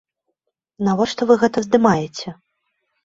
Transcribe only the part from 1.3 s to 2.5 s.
вы гэта здымаеце?